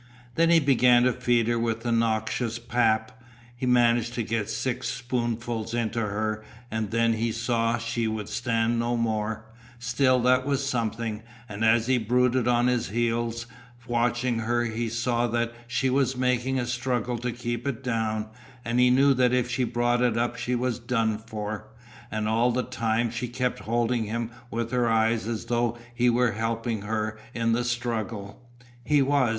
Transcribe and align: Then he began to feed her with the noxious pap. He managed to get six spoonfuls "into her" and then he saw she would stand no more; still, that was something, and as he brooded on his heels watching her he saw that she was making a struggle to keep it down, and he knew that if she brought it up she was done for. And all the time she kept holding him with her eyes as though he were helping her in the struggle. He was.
Then 0.33 0.49
he 0.49 0.59
began 0.59 1.03
to 1.03 1.13
feed 1.13 1.47
her 1.47 1.59
with 1.59 1.81
the 1.81 1.91
noxious 1.91 2.57
pap. 2.57 3.23
He 3.55 3.67
managed 3.67 4.15
to 4.15 4.23
get 4.23 4.49
six 4.49 4.87
spoonfuls 4.89 5.75
"into 5.75 5.99
her" 5.99 6.43
and 6.71 6.89
then 6.89 7.13
he 7.13 7.31
saw 7.31 7.77
she 7.77 8.07
would 8.07 8.27
stand 8.27 8.79
no 8.79 8.97
more; 8.97 9.45
still, 9.77 10.19
that 10.21 10.43
was 10.43 10.67
something, 10.67 11.21
and 11.47 11.63
as 11.63 11.85
he 11.85 11.99
brooded 11.99 12.47
on 12.47 12.65
his 12.65 12.89
heels 12.89 13.45
watching 13.87 14.39
her 14.39 14.63
he 14.63 14.89
saw 14.89 15.27
that 15.27 15.53
she 15.67 15.87
was 15.87 16.17
making 16.17 16.57
a 16.57 16.65
struggle 16.65 17.19
to 17.19 17.31
keep 17.31 17.67
it 17.67 17.83
down, 17.83 18.25
and 18.65 18.79
he 18.79 18.89
knew 18.89 19.13
that 19.13 19.33
if 19.33 19.51
she 19.51 19.63
brought 19.65 20.01
it 20.01 20.17
up 20.17 20.35
she 20.35 20.55
was 20.55 20.79
done 20.79 21.19
for. 21.19 21.67
And 22.09 22.27
all 22.27 22.51
the 22.51 22.63
time 22.63 23.11
she 23.11 23.27
kept 23.27 23.59
holding 23.59 24.05
him 24.05 24.31
with 24.49 24.71
her 24.71 24.89
eyes 24.89 25.27
as 25.27 25.45
though 25.45 25.77
he 25.93 26.09
were 26.09 26.31
helping 26.31 26.81
her 26.81 27.19
in 27.35 27.51
the 27.51 27.63
struggle. 27.63 28.41
He 28.83 29.03
was. 29.03 29.29